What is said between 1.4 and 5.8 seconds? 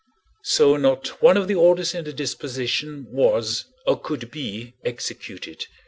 the orders in the disposition was, or could be, executed.